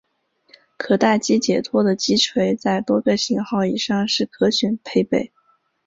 [0.77, 5.31] 可待击解脱的击锤在多个型号以上是可选配备。